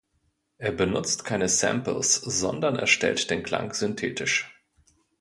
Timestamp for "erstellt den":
2.75-3.43